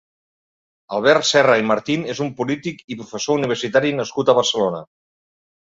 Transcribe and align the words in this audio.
Albert 0.99 1.27
Serra 1.33 1.57
i 1.63 1.67
Martín 1.73 2.07
és 2.15 2.23
un 2.27 2.33
polític 2.41 2.83
i 2.95 2.99
professor 3.03 3.41
universitari 3.43 3.97
nascut 4.01 4.35
a 4.35 4.41
Barcelona. 4.41 4.83